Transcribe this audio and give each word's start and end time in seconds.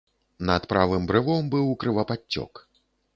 Над 0.49 0.63
правым 0.71 1.05
брывом 1.11 1.51
быў 1.53 1.69
крывападцёк. 1.83 2.63